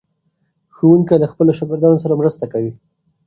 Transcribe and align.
ښوونکی 0.75 1.15
له 1.21 1.27
خپلو 1.31 1.51
شاګردانو 1.59 2.01
سره 2.03 2.13
مرسته 2.21 2.45
کوي. 2.53 2.71